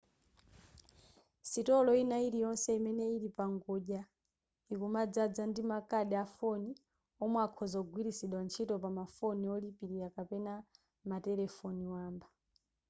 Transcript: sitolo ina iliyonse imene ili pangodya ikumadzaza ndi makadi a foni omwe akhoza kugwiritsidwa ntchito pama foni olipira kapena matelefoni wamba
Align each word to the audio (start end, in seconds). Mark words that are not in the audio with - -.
sitolo 1.49 1.91
ina 2.03 2.17
iliyonse 2.27 2.69
imene 2.79 3.03
ili 3.15 3.29
pangodya 3.39 4.01
ikumadzaza 4.73 5.43
ndi 5.49 5.61
makadi 5.71 6.15
a 6.23 6.25
foni 6.35 6.71
omwe 7.23 7.39
akhoza 7.47 7.77
kugwiritsidwa 7.81 8.39
ntchito 8.45 8.73
pama 8.83 9.03
foni 9.15 9.45
olipira 9.55 10.07
kapena 10.15 10.53
matelefoni 11.09 11.85
wamba 11.93 12.27